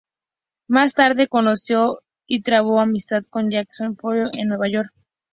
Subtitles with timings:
[0.67, 4.91] Más tarde, conoció y trabó amistad con Jackson Pollock en Nueva York.